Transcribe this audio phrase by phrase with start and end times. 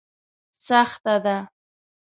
[0.65, 1.37] سخته ده.